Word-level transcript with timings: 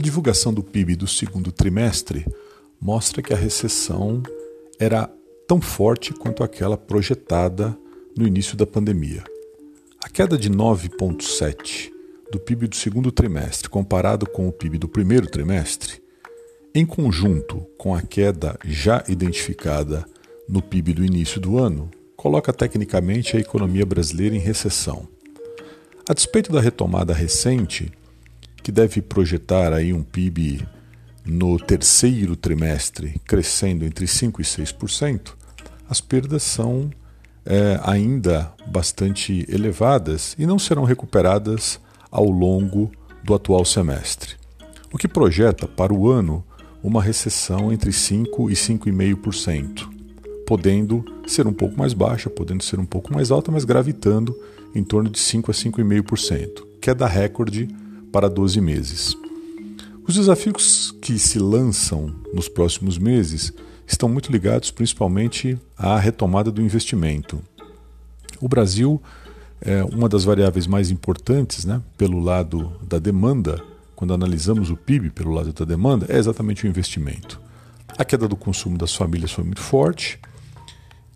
A 0.00 0.02
divulgação 0.02 0.54
do 0.54 0.62
PIB 0.62 0.96
do 0.96 1.06
segundo 1.06 1.52
trimestre 1.52 2.26
mostra 2.80 3.20
que 3.20 3.34
a 3.34 3.36
recessão 3.36 4.22
era 4.78 5.12
tão 5.46 5.60
forte 5.60 6.14
quanto 6.14 6.42
aquela 6.42 6.74
projetada 6.74 7.76
no 8.16 8.26
início 8.26 8.56
da 8.56 8.66
pandemia. 8.66 9.22
A 10.02 10.08
queda 10.08 10.38
de 10.38 10.48
9,7 10.48 11.90
do 12.32 12.40
PIB 12.40 12.68
do 12.68 12.76
segundo 12.76 13.12
trimestre 13.12 13.68
comparado 13.68 14.24
com 14.24 14.48
o 14.48 14.52
PIB 14.52 14.78
do 14.78 14.88
primeiro 14.88 15.26
trimestre, 15.26 16.02
em 16.74 16.86
conjunto 16.86 17.66
com 17.76 17.94
a 17.94 18.00
queda 18.00 18.58
já 18.64 19.04
identificada 19.06 20.06
no 20.48 20.62
PIB 20.62 20.94
do 20.94 21.04
início 21.04 21.38
do 21.38 21.58
ano, 21.58 21.90
coloca 22.16 22.54
tecnicamente 22.54 23.36
a 23.36 23.40
economia 23.40 23.84
brasileira 23.84 24.34
em 24.34 24.40
recessão. 24.40 25.06
A 26.08 26.14
despeito 26.14 26.50
da 26.50 26.60
retomada 26.62 27.12
recente, 27.12 27.92
que 28.70 28.72
deve 28.72 29.02
projetar 29.02 29.72
aí 29.72 29.92
um 29.92 30.00
PIB 30.00 30.64
no 31.26 31.58
terceiro 31.58 32.36
trimestre 32.36 33.20
crescendo 33.26 33.84
entre 33.84 34.06
5% 34.06 34.38
e 34.38 34.44
6%, 34.44 35.32
as 35.88 36.00
perdas 36.00 36.44
são 36.44 36.88
é, 37.44 37.80
ainda 37.82 38.54
bastante 38.68 39.44
elevadas 39.48 40.36
e 40.38 40.46
não 40.46 40.56
serão 40.56 40.84
recuperadas 40.84 41.80
ao 42.12 42.26
longo 42.30 42.92
do 43.24 43.34
atual 43.34 43.64
semestre, 43.64 44.36
o 44.92 44.96
que 44.96 45.08
projeta 45.08 45.66
para 45.66 45.92
o 45.92 46.08
ano 46.08 46.44
uma 46.80 47.02
recessão 47.02 47.72
entre 47.72 47.90
5% 47.90 48.50
e 48.50 48.54
5,5%, 48.54 49.88
podendo 50.46 51.04
ser 51.26 51.48
um 51.48 51.52
pouco 51.52 51.76
mais 51.76 51.92
baixa, 51.92 52.30
podendo 52.30 52.62
ser 52.62 52.78
um 52.78 52.86
pouco 52.86 53.12
mais 53.12 53.32
alta, 53.32 53.50
mas 53.50 53.64
gravitando 53.64 54.38
em 54.72 54.84
torno 54.84 55.10
de 55.10 55.18
5% 55.18 55.48
a 55.48 55.52
5,5%, 55.52 56.62
queda 56.80 57.08
recorde 57.08 57.68
para 58.12 58.28
12 58.28 58.60
meses. 58.60 59.16
Os 60.06 60.14
desafios 60.14 60.94
que 61.00 61.18
se 61.18 61.38
lançam 61.38 62.14
nos 62.34 62.48
próximos 62.48 62.98
meses 62.98 63.52
estão 63.86 64.08
muito 64.08 64.30
ligados 64.32 64.70
principalmente 64.70 65.58
à 65.76 65.98
retomada 65.98 66.50
do 66.50 66.62
investimento. 66.62 67.42
O 68.40 68.48
Brasil 68.48 69.00
é 69.60 69.84
uma 69.84 70.08
das 70.08 70.24
variáveis 70.24 70.66
mais 70.66 70.90
importantes 70.90 71.64
né, 71.64 71.82
pelo 71.96 72.18
lado 72.18 72.72
da 72.82 72.98
demanda, 72.98 73.62
quando 73.94 74.14
analisamos 74.14 74.70
o 74.70 74.76
PIB 74.76 75.10
pelo 75.10 75.32
lado 75.32 75.52
da 75.52 75.64
demanda, 75.64 76.06
é 76.08 76.16
exatamente 76.16 76.64
o 76.64 76.68
investimento. 76.68 77.40
A 77.98 78.04
queda 78.04 78.26
do 78.26 78.36
consumo 78.36 78.78
das 78.78 78.94
famílias 78.94 79.30
foi 79.30 79.44
muito 79.44 79.60
forte, 79.60 80.18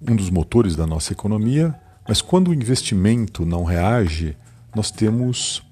um 0.06 0.14
dos 0.14 0.28
motores 0.28 0.76
da 0.76 0.86
nossa 0.86 1.12
economia, 1.12 1.74
mas 2.06 2.20
quando 2.20 2.48
o 2.48 2.54
investimento 2.54 3.46
não 3.46 3.64
reage, 3.64 4.36
nós 4.76 4.90
temos 4.90 5.62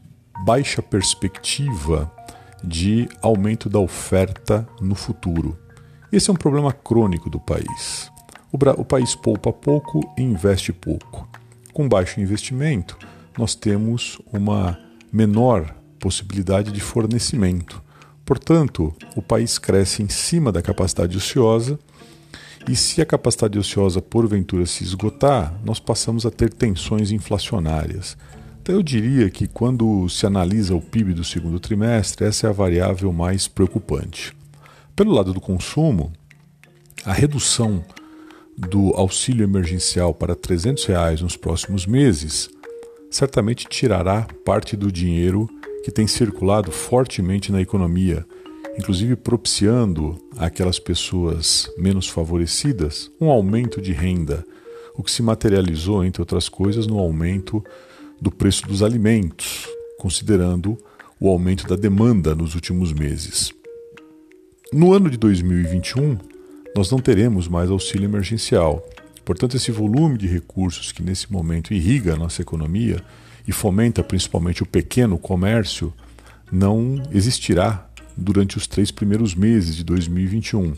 baixa 0.44 0.82
perspectiva 0.82 2.10
de 2.62 3.08
aumento 3.20 3.68
da 3.68 3.78
oferta 3.78 4.66
no 4.80 4.94
futuro. 4.94 5.58
Esse 6.12 6.30
é 6.30 6.32
um 6.32 6.36
problema 6.36 6.72
crônico 6.72 7.30
do 7.30 7.40
país. 7.40 8.10
O, 8.52 8.58
o 8.80 8.84
país 8.84 9.14
poupa 9.14 9.52
pouco 9.52 10.12
e 10.16 10.22
investe 10.22 10.72
pouco. 10.72 11.28
Com 11.72 11.88
baixo 11.88 12.20
investimento, 12.20 12.98
nós 13.38 13.54
temos 13.54 14.20
uma 14.32 14.78
menor 15.12 15.74
possibilidade 15.98 16.70
de 16.70 16.80
fornecimento. 16.80 17.82
Portanto, 18.24 18.94
o 19.16 19.22
país 19.22 19.58
cresce 19.58 20.02
em 20.02 20.08
cima 20.08 20.52
da 20.52 20.60
capacidade 20.60 21.16
ociosa 21.16 21.78
e 22.68 22.76
se 22.76 23.00
a 23.00 23.06
capacidade 23.06 23.58
ociosa 23.58 24.02
porventura 24.02 24.66
se 24.66 24.84
esgotar, 24.84 25.54
nós 25.64 25.80
passamos 25.80 26.26
a 26.26 26.30
ter 26.30 26.52
tensões 26.52 27.10
inflacionárias. 27.10 28.16
Então 28.62 28.76
eu 28.76 28.82
diria 28.82 29.28
que 29.28 29.48
quando 29.48 30.08
se 30.08 30.24
analisa 30.24 30.72
o 30.72 30.80
PIB 30.80 31.14
do 31.14 31.24
segundo 31.24 31.58
trimestre, 31.58 32.24
essa 32.24 32.46
é 32.46 32.50
a 32.50 32.52
variável 32.52 33.12
mais 33.12 33.48
preocupante. 33.48 34.32
Pelo 34.94 35.10
lado 35.10 35.34
do 35.34 35.40
consumo, 35.40 36.12
a 37.04 37.12
redução 37.12 37.84
do 38.56 38.94
auxílio 38.94 39.42
emergencial 39.42 40.14
para 40.14 40.36
300 40.36 40.84
reais 40.84 41.20
nos 41.20 41.36
próximos 41.36 41.86
meses 41.86 42.48
certamente 43.10 43.66
tirará 43.68 44.28
parte 44.44 44.76
do 44.76 44.92
dinheiro 44.92 45.48
que 45.82 45.90
tem 45.90 46.06
circulado 46.06 46.70
fortemente 46.70 47.50
na 47.50 47.60
economia, 47.60 48.24
inclusive 48.78 49.16
propiciando 49.16 50.16
àquelas 50.38 50.78
pessoas 50.78 51.68
menos 51.76 52.08
favorecidas 52.08 53.10
um 53.20 53.28
aumento 53.28 53.82
de 53.82 53.90
renda, 53.90 54.46
o 54.94 55.02
que 55.02 55.10
se 55.10 55.20
materializou, 55.20 56.04
entre 56.04 56.22
outras 56.22 56.48
coisas, 56.48 56.86
no 56.86 57.00
aumento 57.00 57.64
do 58.22 58.30
preço 58.30 58.68
dos 58.68 58.84
alimentos, 58.84 59.66
considerando 59.98 60.78
o 61.18 61.28
aumento 61.28 61.66
da 61.66 61.74
demanda 61.74 62.36
nos 62.36 62.54
últimos 62.54 62.92
meses. 62.92 63.52
No 64.72 64.92
ano 64.92 65.10
de 65.10 65.16
2021, 65.16 66.18
nós 66.76 66.88
não 66.88 67.00
teremos 67.00 67.48
mais 67.48 67.68
auxílio 67.68 68.04
emergencial. 68.04 68.80
Portanto, 69.24 69.56
esse 69.56 69.72
volume 69.72 70.16
de 70.16 70.28
recursos 70.28 70.92
que 70.92 71.02
nesse 71.02 71.32
momento 71.32 71.74
irriga 71.74 72.12
a 72.12 72.16
nossa 72.16 72.40
economia 72.40 73.02
e 73.46 73.50
fomenta 73.50 74.04
principalmente 74.04 74.62
o 74.62 74.66
pequeno 74.66 75.18
comércio 75.18 75.92
não 76.50 77.02
existirá 77.12 77.90
durante 78.16 78.56
os 78.56 78.68
três 78.68 78.92
primeiros 78.92 79.34
meses 79.34 79.74
de 79.74 79.82
2021, 79.82 80.74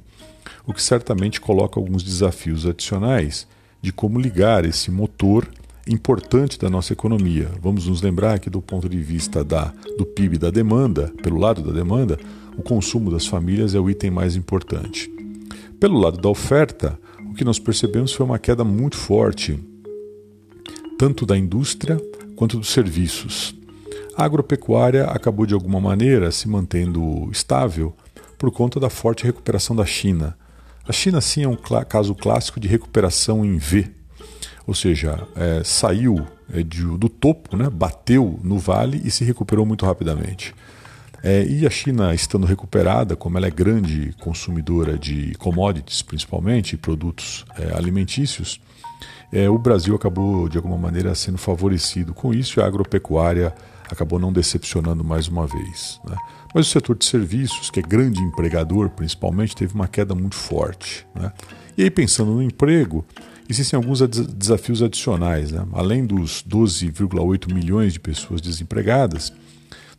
o 0.66 0.72
que 0.72 0.82
certamente 0.82 1.42
coloca 1.42 1.78
alguns 1.78 2.02
desafios 2.02 2.64
adicionais 2.64 3.46
de 3.82 3.92
como 3.92 4.18
ligar 4.18 4.64
esse 4.64 4.90
motor 4.90 5.46
importante 5.88 6.58
da 6.58 6.70
nossa 6.70 6.92
economia. 6.92 7.50
Vamos 7.60 7.86
nos 7.86 8.00
lembrar 8.00 8.38
que, 8.38 8.48
do 8.48 8.62
ponto 8.62 8.88
de 8.88 8.98
vista 8.98 9.44
da, 9.44 9.72
do 9.98 10.06
PIB 10.06 10.38
da 10.38 10.50
demanda, 10.50 11.12
pelo 11.22 11.38
lado 11.38 11.62
da 11.62 11.72
demanda, 11.72 12.18
o 12.56 12.62
consumo 12.62 13.10
das 13.10 13.26
famílias 13.26 13.74
é 13.74 13.80
o 13.80 13.90
item 13.90 14.10
mais 14.10 14.36
importante. 14.36 15.10
Pelo 15.78 15.98
lado 15.98 16.18
da 16.18 16.28
oferta, 16.28 16.98
o 17.30 17.34
que 17.34 17.44
nós 17.44 17.58
percebemos 17.58 18.12
foi 18.12 18.24
uma 18.24 18.38
queda 18.38 18.64
muito 18.64 18.96
forte, 18.96 19.58
tanto 20.98 21.26
da 21.26 21.36
indústria 21.36 22.00
quanto 22.36 22.56
dos 22.58 22.70
serviços. 22.70 23.54
A 24.16 24.24
agropecuária 24.24 25.04
acabou 25.06 25.44
de 25.44 25.54
alguma 25.54 25.80
maneira 25.80 26.30
se 26.30 26.48
mantendo 26.48 27.28
estável 27.30 27.94
por 28.38 28.50
conta 28.50 28.78
da 28.78 28.88
forte 28.88 29.24
recuperação 29.24 29.74
da 29.74 29.84
China. 29.84 30.36
A 30.86 30.92
China, 30.92 31.20
sim, 31.20 31.42
é 31.42 31.48
um 31.48 31.56
caso 31.88 32.14
clássico 32.14 32.60
de 32.60 32.68
recuperação 32.68 33.44
em 33.44 33.58
V, 33.58 33.90
ou 34.66 34.74
seja, 34.74 35.26
é, 35.36 35.62
saiu 35.64 36.26
é, 36.52 36.62
de, 36.62 36.84
do 36.98 37.08
topo, 37.08 37.56
né, 37.56 37.68
bateu 37.70 38.38
no 38.42 38.58
vale 38.58 39.00
e 39.04 39.10
se 39.10 39.24
recuperou 39.24 39.64
muito 39.64 39.84
rapidamente. 39.84 40.54
É, 41.22 41.42
e 41.46 41.66
a 41.66 41.70
China 41.70 42.14
estando 42.14 42.46
recuperada, 42.46 43.16
como 43.16 43.38
ela 43.38 43.46
é 43.46 43.50
grande 43.50 44.14
consumidora 44.20 44.98
de 44.98 45.34
commodities, 45.38 46.02
principalmente, 46.02 46.76
produtos 46.76 47.46
é, 47.58 47.74
alimentícios, 47.74 48.60
é, 49.32 49.48
o 49.48 49.58
Brasil 49.58 49.94
acabou, 49.94 50.48
de 50.48 50.58
alguma 50.58 50.76
maneira, 50.76 51.14
sendo 51.14 51.38
favorecido 51.38 52.12
com 52.12 52.32
isso 52.32 52.60
e 52.60 52.62
a 52.62 52.66
agropecuária 52.66 53.54
acabou 53.90 54.18
não 54.18 54.32
decepcionando 54.32 55.02
mais 55.02 55.26
uma 55.26 55.46
vez. 55.46 55.98
Né? 56.04 56.16
Mas 56.54 56.66
o 56.66 56.70
setor 56.70 56.96
de 56.96 57.04
serviços, 57.04 57.70
que 57.70 57.80
é 57.80 57.82
grande 57.82 58.20
empregador 58.20 58.90
principalmente, 58.90 59.56
teve 59.56 59.74
uma 59.74 59.88
queda 59.88 60.14
muito 60.14 60.36
forte. 60.36 61.06
Né? 61.14 61.32
E 61.76 61.82
aí, 61.82 61.90
pensando 61.90 62.32
no 62.32 62.42
emprego, 62.42 63.04
existem 63.48 63.76
alguns 63.76 64.00
desafios 64.00 64.82
adicionais. 64.82 65.50
Né? 65.50 65.66
Além 65.72 66.06
dos 66.06 66.44
12,8 66.48 67.52
milhões 67.52 67.92
de 67.92 68.00
pessoas 68.00 68.40
desempregadas, 68.40 69.32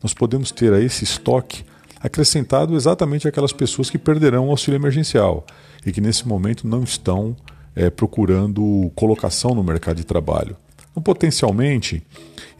nós 0.02 0.14
podemos 0.14 0.52
ter 0.52 0.74
a 0.74 0.80
esse 0.80 1.04
estoque 1.04 1.64
acrescentado 2.00 2.76
exatamente 2.76 3.28
aquelas 3.28 3.52
pessoas 3.52 3.90
que 3.90 3.98
perderão 3.98 4.48
o 4.48 4.52
auxílio 4.52 4.78
emergencial 4.78 5.46
e 5.86 5.92
que 5.92 6.02
nesse 6.02 6.28
momento 6.28 6.68
não 6.68 6.84
estão 6.84 7.36
é, 7.76 7.90
procurando 7.90 8.92
colocação 8.96 9.56
no 9.56 9.64
mercado 9.64 9.98
de 9.98 10.04
trabalho. 10.04 10.56
Então, 10.92 11.04
potencialmente, 11.04 12.04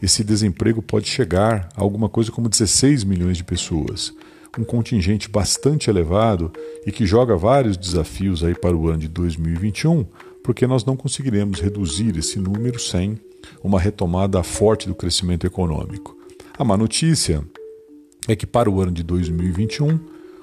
esse 0.02 0.22
desemprego 0.22 0.82
pode 0.82 1.08
chegar 1.08 1.68
a 1.74 1.80
alguma 1.80 2.08
coisa 2.08 2.30
como 2.30 2.48
16 2.48 3.04
milhões 3.04 3.36
de 3.36 3.44
pessoas, 3.44 4.12
um 4.58 4.64
contingente 4.64 5.28
bastante 5.28 5.88
elevado 5.88 6.52
e 6.86 6.92
que 6.92 7.06
joga 7.06 7.36
vários 7.36 7.76
desafios 7.76 8.42
aí 8.42 8.54
para 8.54 8.76
o 8.76 8.88
ano 8.88 8.98
de 8.98 9.08
2021, 9.08 10.06
porque 10.46 10.64
nós 10.64 10.84
não 10.84 10.96
conseguiremos 10.96 11.58
reduzir 11.58 12.16
esse 12.16 12.38
número 12.38 12.78
sem 12.78 13.18
uma 13.64 13.80
retomada 13.80 14.40
forte 14.44 14.86
do 14.86 14.94
crescimento 14.94 15.44
econômico. 15.44 16.16
A 16.56 16.62
má 16.62 16.76
notícia 16.76 17.44
é 18.28 18.36
que 18.36 18.46
para 18.46 18.70
o 18.70 18.80
ano 18.80 18.92
de 18.92 19.02
2021 19.02 19.98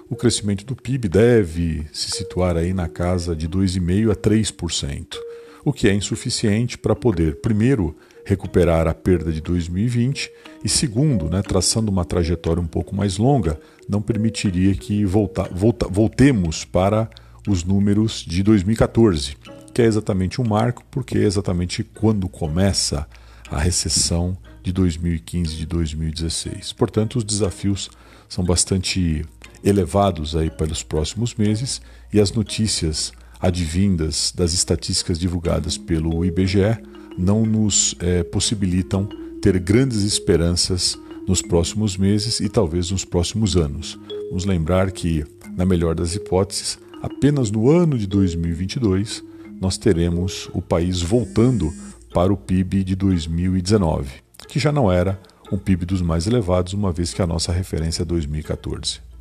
o 0.10 0.16
crescimento 0.18 0.66
do 0.66 0.76
PIB 0.76 1.08
deve 1.08 1.88
se 1.94 2.12
situar 2.12 2.58
aí 2.58 2.74
na 2.74 2.90
casa 2.90 3.34
de 3.34 3.48
2,5 3.48 4.12
a 4.12 4.16
3%, 4.16 5.16
o 5.64 5.72
que 5.72 5.88
é 5.88 5.94
insuficiente 5.94 6.78
para 6.78 6.94
poder, 6.94 7.40
primeiro, 7.40 7.96
recuperar 8.26 8.90
a 8.90 8.94
perda 8.94 9.32
de 9.32 9.40
2020 9.40 10.30
e, 10.66 10.68
segundo, 10.68 11.30
né, 11.30 11.42
traçando 11.42 11.90
uma 11.90 12.04
trajetória 12.04 12.62
um 12.62 12.68
pouco 12.68 12.94
mais 12.94 13.18
longa, 13.18 13.58
não 13.88 14.02
permitiria 14.02 14.76
que 14.76 15.06
volta, 15.06 15.44
volta, 15.44 15.88
voltemos 15.90 16.66
para 16.66 17.10
os 17.48 17.64
números 17.64 18.26
de 18.28 18.44
2014, 18.44 19.38
que 19.74 19.81
é 19.81 19.86
exatamente 19.86 20.40
um 20.40 20.48
marco, 20.48 20.84
porque 20.92 21.18
é 21.18 21.24
exatamente 21.24 21.84
quando 21.84 22.30
começa 22.30 23.08
a 23.50 23.58
recessão 23.58 24.38
de 24.62 24.72
2015 24.72 25.54
e 25.54 25.58
de 25.58 25.66
2016. 25.66 26.74
Portanto, 26.74 27.18
os 27.18 27.24
desafios 27.24 27.90
são 28.30 28.44
bastante 28.44 29.25
elevados 29.64 30.36
aí 30.36 30.50
pelos 30.50 30.84
próximos 30.84 31.36
meses 31.36 31.81
e 32.12 32.20
as 32.20 32.31
notícias 32.31 33.12
advindas 33.40 34.31
das 34.36 34.54
estatísticas 34.54 35.20
divulgadas 35.20 35.78
pelo 35.78 36.24
IBGE 36.24 36.78
não 37.18 37.46
nos 37.46 37.96
é, 38.00 38.24
possibilitam 38.24 39.08
ter 39.42 39.60
grandes 39.60 40.04
esperanças 40.04 40.98
nos 41.28 41.42
próximos 41.42 41.98
meses 41.98 42.40
e 42.40 42.50
talvez 42.50 42.92
nos 42.92 43.06
próximos 43.06 43.56
anos. 43.56 44.00
Vamos 44.30 44.46
lembrar 44.46 44.92
que, 44.92 45.26
na 45.56 45.66
melhor 45.66 45.96
das 45.96 46.16
hipóteses, 46.16 46.80
apenas 47.02 47.52
no 47.52 47.69
ano 47.69 47.98
de 47.98 48.08
2022 48.08 49.24
nós 49.60 49.78
teremos 49.78 50.50
o 50.54 50.62
país 50.62 51.02
voltando 51.02 51.72
para 52.14 52.32
o 52.32 52.38
PIB 52.38 52.84
de 52.84 52.96
2019, 52.96 54.10
que 54.48 54.60
já 54.60 54.72
não 54.72 54.92
era 54.92 55.20
um 55.52 55.58
PIB 55.58 55.86
dos 55.86 56.02
mais 56.02 56.28
elevados, 56.28 56.74
uma 56.74 56.92
vez 56.92 57.14
que 57.14 57.22
a 57.22 57.28
nossa 57.28 57.52
referência 57.52 58.04
é 58.04 58.06
2014. 58.06 59.12